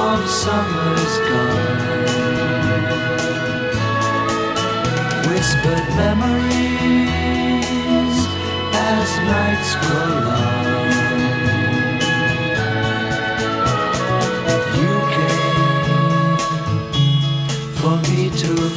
[0.07, 1.79] of summer's gone,
[5.27, 6.70] whispered memories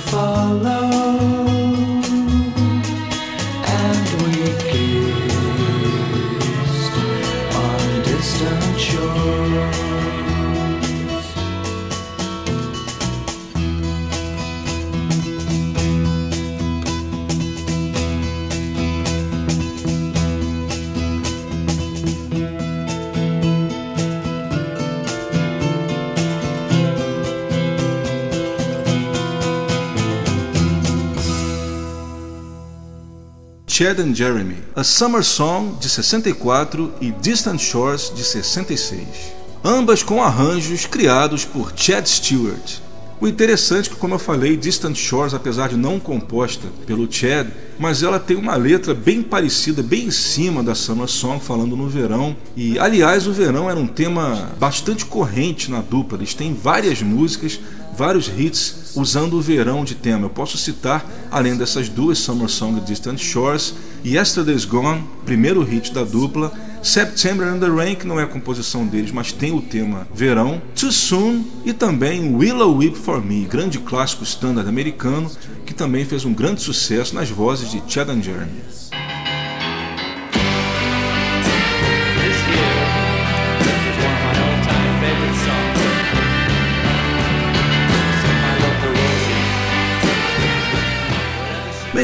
[0.00, 1.43] follow,
[33.76, 39.04] Chad and Jeremy, A Summer Song de 64 e Distant Shores de 66.
[39.64, 42.78] Ambas com arranjos criados por Chad Stewart.
[43.20, 47.48] O interessante é que, como eu falei, Distant Shores, apesar de não composta pelo Chad,
[47.76, 51.88] mas ela tem uma letra bem parecida, bem em cima da Summer Song, falando no
[51.88, 52.36] verão.
[52.56, 56.16] E, aliás, o verão era um tema bastante corrente na dupla.
[56.18, 57.58] Eles têm várias músicas,
[57.96, 60.26] vários hits usando o verão de tema.
[60.26, 63.74] Eu posso citar, além dessas duas, Summer Song Distant Shores,
[64.04, 68.86] Yesterday's Gone, primeiro hit da dupla, September and the Rain, que não é a composição
[68.86, 73.78] deles, mas tem o tema verão, Too Soon e também Willow Weep for Me, grande
[73.78, 75.30] clássico standard americano,
[75.64, 78.83] que também fez um grande sucesso nas vozes de Chad and Jeremy.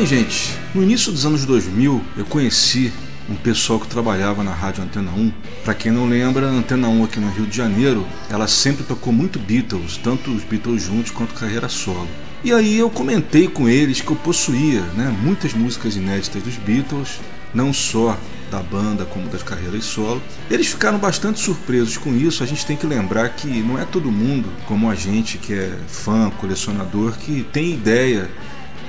[0.00, 2.90] Bem, gente, no início dos anos 2000 eu conheci
[3.28, 5.30] um pessoal que trabalhava na rádio Antena 1.
[5.62, 9.12] Para quem não lembra, a Antena 1 aqui no Rio de Janeiro, ela sempre tocou
[9.12, 12.08] muito Beatles, tanto os Beatles juntos quanto carreira solo.
[12.42, 17.20] E aí eu comentei com eles que eu possuía né, muitas músicas inéditas dos Beatles,
[17.52, 18.18] não só
[18.50, 20.22] da banda como das carreiras solo.
[20.50, 22.42] Eles ficaram bastante surpresos com isso.
[22.42, 25.76] A gente tem que lembrar que não é todo mundo, como a gente que é
[25.86, 28.30] fã, colecionador, que tem ideia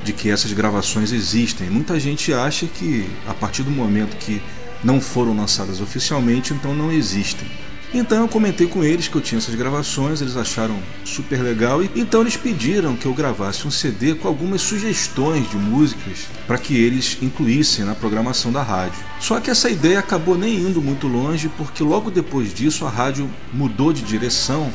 [0.03, 1.69] de que essas gravações existem.
[1.69, 4.41] Muita gente acha que a partir do momento que
[4.83, 7.47] não foram lançadas oficialmente, então não existem.
[7.93, 11.91] Então eu comentei com eles que eu tinha essas gravações, eles acharam super legal e
[11.93, 16.73] então eles pediram que eu gravasse um CD com algumas sugestões de músicas para que
[16.73, 19.03] eles incluíssem na programação da rádio.
[19.19, 23.29] Só que essa ideia acabou nem indo muito longe porque logo depois disso a rádio
[23.51, 24.71] mudou de direção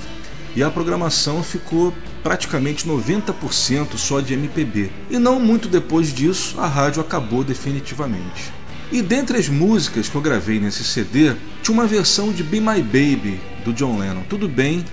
[0.54, 1.94] e a programação ficou
[2.26, 4.90] praticamente 90% só de MPB.
[5.08, 8.52] E não muito depois disso, a rádio acabou definitivamente.
[8.90, 12.82] E dentre as músicas que eu gravei nesse CD, tinha uma versão de Be My
[12.82, 14.24] Baby do John Lennon.
[14.28, 14.84] Tudo bem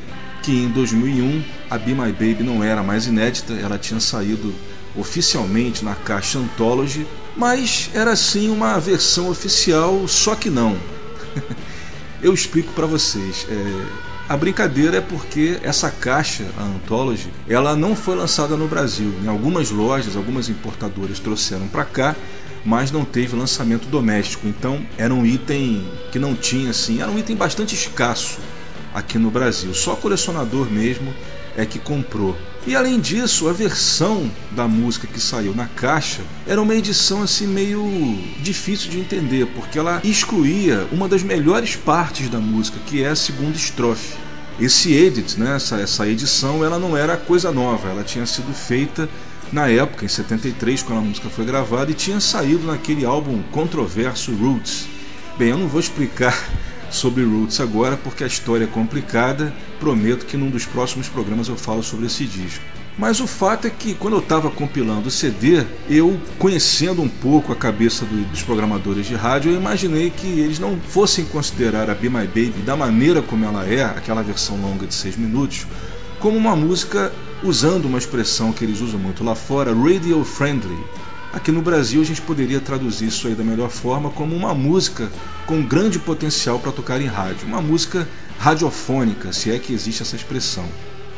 [0.43, 4.53] que em 2001 a Be My Baby não era mais inédita, ela tinha saído
[4.95, 10.77] oficialmente na caixa Anthology, mas era sim uma versão oficial, só que não.
[12.21, 13.47] eu explico para vocês.
[13.49, 13.85] É,
[14.27, 19.13] a brincadeira é porque essa caixa, a Anthology, ela não foi lançada no Brasil.
[19.23, 22.15] Em algumas lojas, algumas importadoras trouxeram para cá,
[22.63, 24.47] mas não teve lançamento doméstico.
[24.47, 28.39] Então era um item que não tinha assim, era um item bastante escasso
[28.93, 29.73] aqui no Brasil.
[29.73, 31.13] Só colecionador mesmo
[31.57, 32.37] é que comprou.
[32.65, 37.45] E além disso, a versão da música que saiu na caixa era uma edição assim
[37.45, 43.09] meio difícil de entender, porque ela excluía uma das melhores partes da música, que é
[43.09, 44.15] a segunda estrofe.
[44.57, 49.09] Esse edit, né, essa, essa edição, ela não era coisa nova, ela tinha sido feita
[49.51, 54.33] na época, em 73, quando a música foi gravada, e tinha saído naquele álbum controverso
[54.33, 54.87] Roots.
[55.37, 56.33] Bem, eu não vou explicar
[56.93, 59.53] sobre Roots agora porque a história é complicada.
[59.79, 62.63] Prometo que num dos próximos programas eu falo sobre esse disco.
[62.97, 67.51] Mas o fato é que quando eu estava compilando o CD, eu conhecendo um pouco
[67.51, 71.95] a cabeça do, dos programadores de rádio, eu imaginei que eles não fossem considerar a
[71.95, 75.65] Be My Baby da maneira como ela é, aquela versão longa de 6 minutos,
[76.19, 80.77] como uma música usando uma expressão que eles usam muito lá fora, radio friendly.
[81.33, 85.11] Aqui no Brasil a gente poderia traduzir isso aí da melhor forma como uma música
[85.47, 88.07] com grande potencial para tocar em rádio, uma música
[88.37, 90.63] radiofônica, se é que existe essa expressão.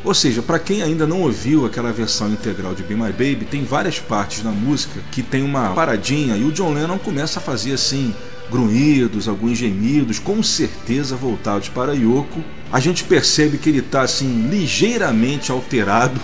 [0.02, 3.62] Ou seja, para quem ainda não ouviu aquela versão integral de Be My Baby, tem
[3.62, 7.74] várias partes na música que tem uma paradinha e o John Lennon começa a fazer
[7.74, 8.14] assim
[8.50, 12.42] grunhidos, alguns gemidos, com certeza voltados para Yoko.
[12.72, 16.18] A gente percebe que ele está assim ligeiramente alterado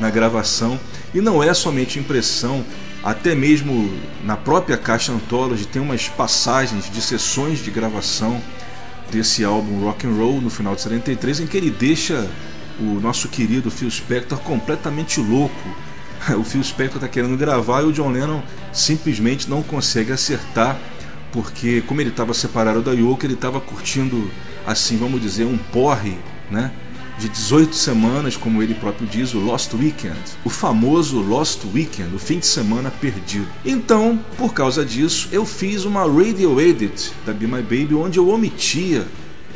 [0.00, 0.80] na gravação
[1.14, 2.64] e não é somente impressão,
[3.06, 8.42] até mesmo na própria caixa Anthology tem umas passagens de sessões de gravação
[9.12, 12.28] desse álbum Rock and Roll no final de 73 em que ele deixa
[12.80, 15.54] o nosso querido Phil Spector completamente louco.
[16.36, 18.42] O Phil Spector está querendo gravar e o John Lennon
[18.72, 20.76] simplesmente não consegue acertar
[21.30, 24.28] porque como ele estava separado da Yoko, ele estava curtindo
[24.66, 26.18] assim, vamos dizer, um porre,
[26.50, 26.72] né?
[27.18, 32.18] De 18 semanas, como ele próprio diz, o Lost Weekend, o famoso Lost Weekend, o
[32.18, 33.48] fim de semana perdido.
[33.64, 38.28] Então, por causa disso, eu fiz uma radio edit da Be My Baby onde eu
[38.28, 39.06] omitia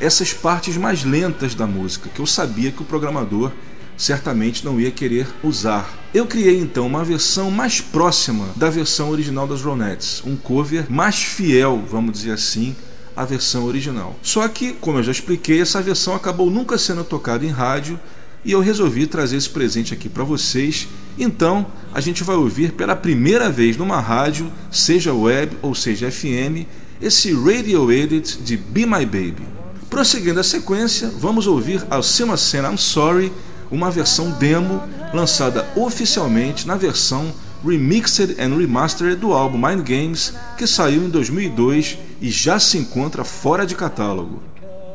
[0.01, 3.53] essas partes mais lentas da música, que eu sabia que o programador
[3.97, 5.93] certamente não ia querer usar.
[6.15, 11.17] Eu criei então uma versão mais próxima da versão original das Ronettes, um cover mais
[11.17, 12.75] fiel, vamos dizer assim,
[13.17, 14.19] a versão original.
[14.23, 17.99] Só que, como eu já expliquei, essa versão acabou nunca sendo tocada em rádio
[18.45, 20.89] e eu resolvi trazer esse presente aqui para vocês.
[21.19, 26.67] Então, a gente vai ouvir pela primeira vez numa rádio, seja web ou seja FM,
[27.01, 29.43] esse Radio Edit de Be My Baby.
[29.89, 33.33] Prosseguindo a sequência, vamos ouvir a Cima Cena I'm Sorry,
[33.71, 34.83] uma versão demo
[35.13, 37.33] lançada oficialmente na versão
[37.65, 43.25] remixed and remastered do álbum Mind Games, que saiu em 2002 e já se encontra
[43.25, 44.43] fora de catálogo.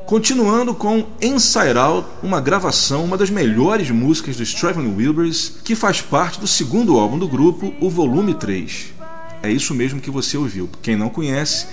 [0.05, 5.99] Continuando com Inside Out, uma gravação, uma das melhores músicas dos Traveling Wilburys, que faz
[5.99, 8.93] parte do segundo álbum do grupo, o Volume 3.
[9.41, 10.69] É isso mesmo que você ouviu.
[10.83, 11.65] Quem não conhece,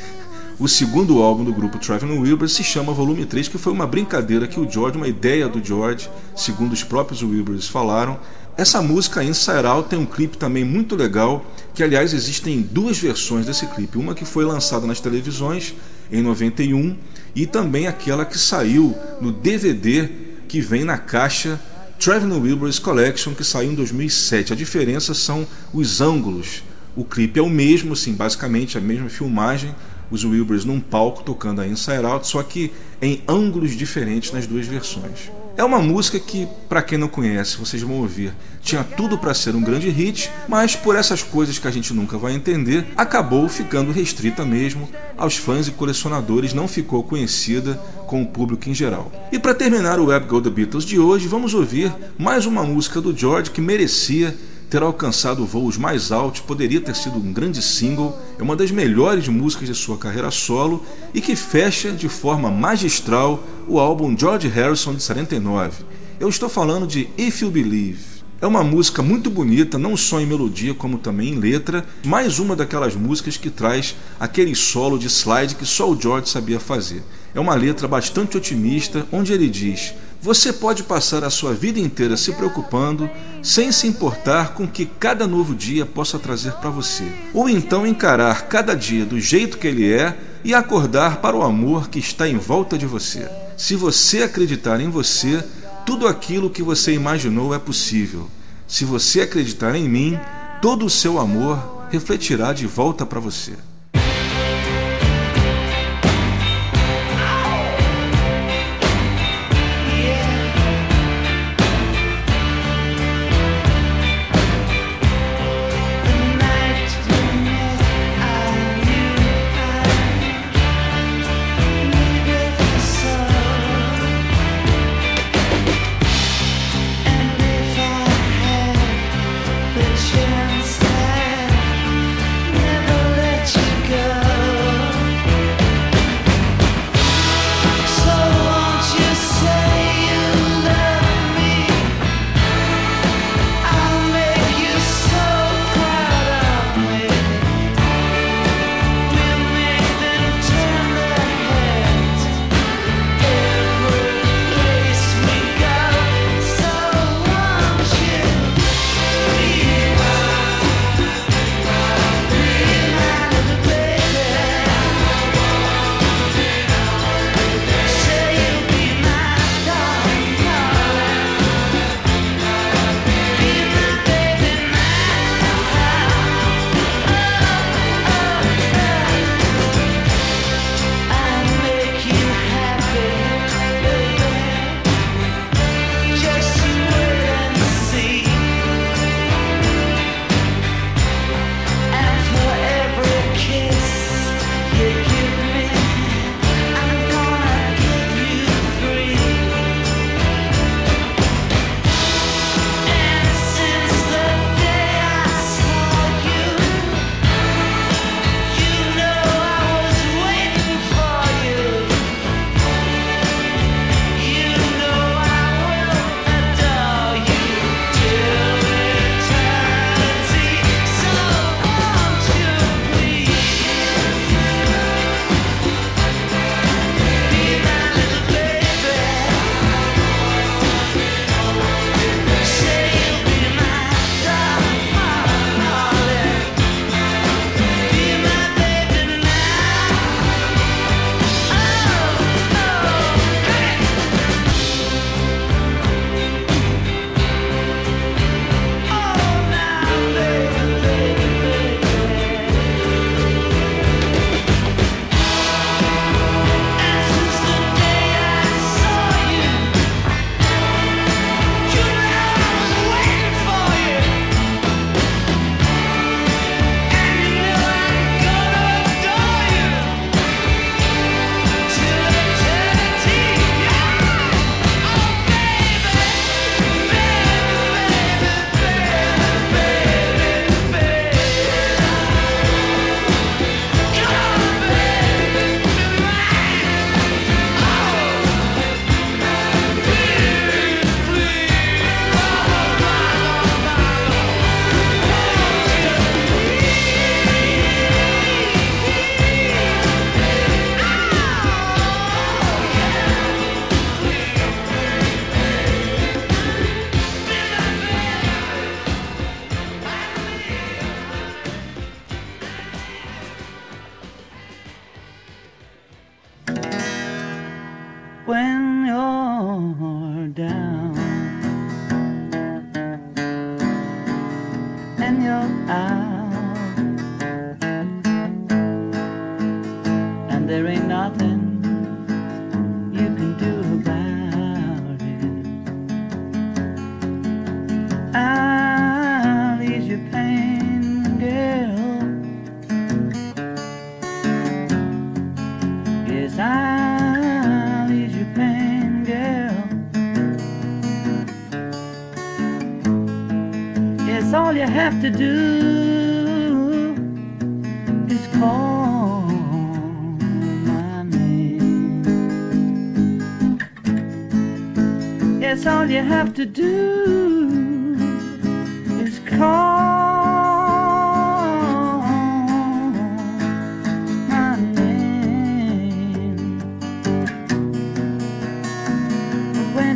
[0.59, 4.47] o segundo álbum do grupo Traveling Wilburys se chama Volume 3, que foi uma brincadeira
[4.47, 8.19] que o George, uma ideia do George, segundo os próprios Wilburys falaram,
[8.57, 11.45] essa música Inside Out tem um clipe também muito legal,
[11.75, 15.75] que aliás existem duas versões desse clipe, uma que foi lançada nas televisões
[16.11, 16.97] em 91
[17.35, 20.09] e também aquela que saiu no DVD
[20.47, 21.59] que vem na caixa
[21.99, 24.53] Traveling Wilburys Collection que saiu em 2007.
[24.53, 26.63] A diferença são os ângulos.
[26.95, 29.75] O clipe é o mesmo, assim, basicamente a mesma filmagem,
[30.11, 34.67] os Wilburys num palco tocando a Inside Out, só que em ângulos diferentes nas duas
[34.67, 35.31] versões.
[35.55, 38.33] É uma música que, para quem não conhece, vocês vão ouvir,
[38.63, 42.17] tinha tudo para ser um grande hit, mas por essas coisas que a gente nunca
[42.17, 47.75] vai entender, acabou ficando restrita mesmo aos fãs e colecionadores, não ficou conhecida
[48.07, 49.13] com o público em geral.
[49.31, 53.01] E para terminar o Web Go The Beatles de hoje, vamos ouvir mais uma música
[53.01, 54.35] do George que merecia
[54.73, 59.29] ter alcançado voos mais altos, poderia ter sido um grande single, é uma das melhores
[59.29, 64.95] músicas de sua carreira solo e que fecha de forma magistral o álbum George Harrison
[64.95, 65.85] de 79.
[66.19, 68.13] Eu estou falando de If You Believe.
[68.41, 72.57] É uma música muito bonita, não só em melodia como também em letra, mais uma
[72.57, 77.03] daquelas músicas que traz aquele solo de slide que só o George sabia fazer.
[77.35, 79.93] É uma letra bastante otimista, onde ele diz:
[80.23, 83.11] você pode passar a sua vida inteira se preocupando,
[83.43, 87.05] sem se importar com o que cada novo dia possa trazer para você.
[87.35, 91.89] Ou então encarar cada dia do jeito que ele é e acordar para o amor
[91.89, 93.29] que está em volta de você.
[93.57, 95.43] Se você acreditar em você,
[95.85, 98.31] tudo aquilo que você imaginou é possível.
[98.69, 100.17] Se você acreditar em mim,
[100.61, 103.55] todo o seu amor refletirá de volta para você.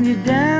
[0.07, 0.56] you down.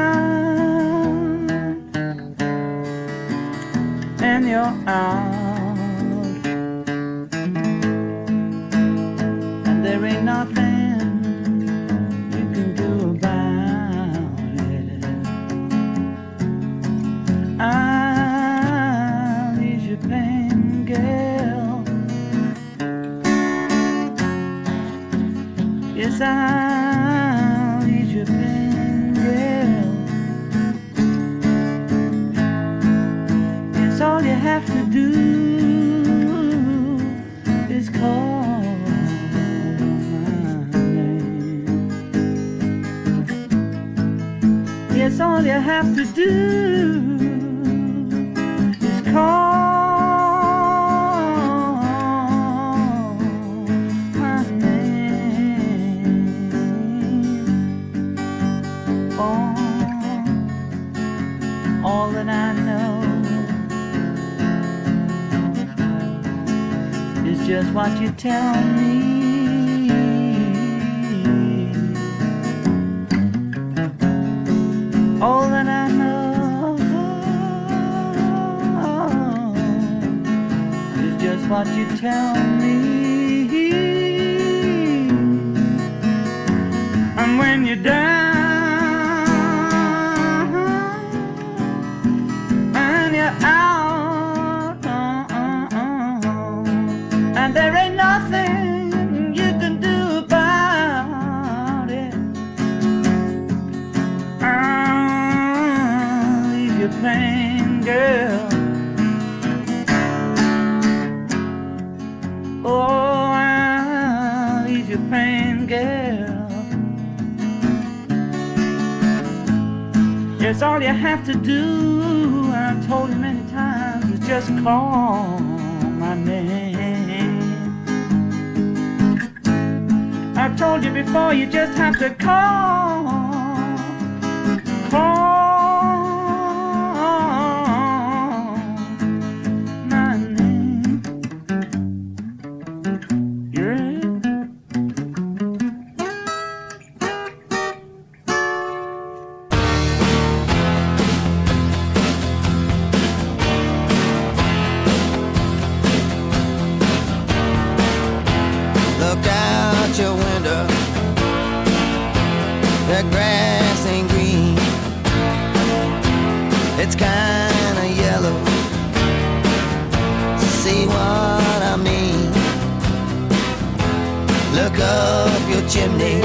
[175.77, 176.20] chimney.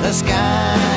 [0.00, 0.95] The sky.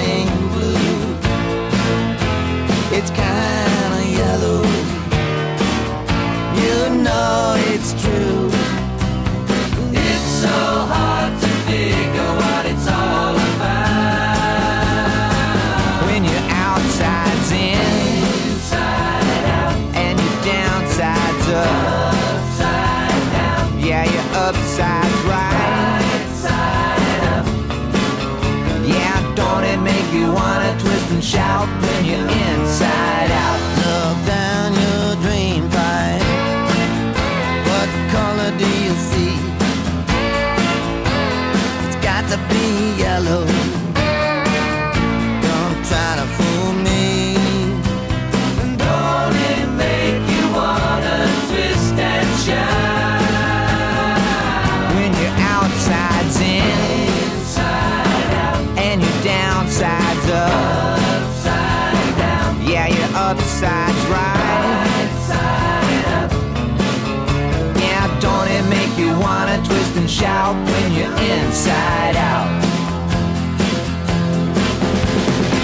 [70.20, 72.52] shout when you're inside out.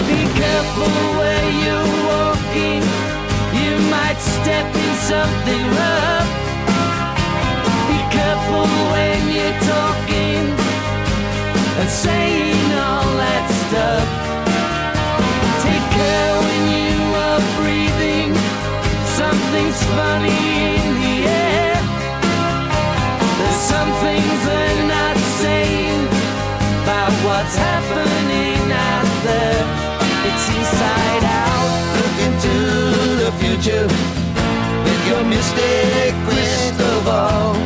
[0.07, 2.81] Be careful where you're walking,
[3.59, 6.29] you might step in something rough.
[7.89, 10.43] Be careful when you're talking
[11.79, 14.07] and saying all that stuff.
[15.65, 16.95] Take care when you
[17.27, 18.31] are breathing,
[19.19, 20.74] something's funny.
[33.65, 37.64] you with your mystic crystal ball.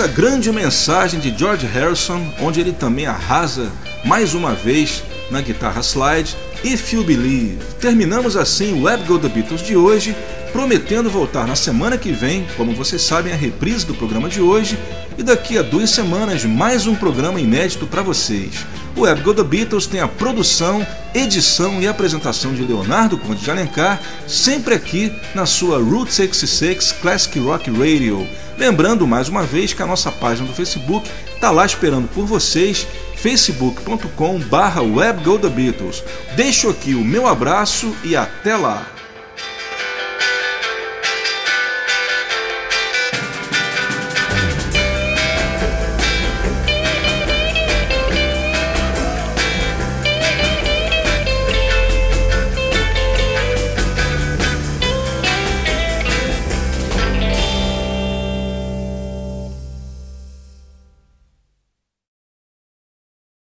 [0.00, 3.70] essa grande mensagem de George Harrison, onde ele também arrasa
[4.02, 7.58] mais uma vez na guitarra slide If You Believe.
[7.78, 10.16] Terminamos assim o Web Go The Beatles de hoje,
[10.52, 14.78] prometendo voltar na semana que vem, como vocês sabem, a reprise do programa de hoje,
[15.18, 18.64] e daqui a duas semanas mais um programa inédito para vocês
[19.00, 23.50] o Web Go The Beatles tem a produção, edição e apresentação de Leonardo Conde de
[23.50, 28.28] Alencar, sempre aqui na sua Route 66 Classic Rock Radio.
[28.58, 32.86] Lembrando mais uma vez que a nossa página do Facebook está lá esperando por vocês,
[33.16, 36.04] facebook.com/webgothebeatles.
[36.36, 38.99] Deixo aqui o meu abraço e até lá.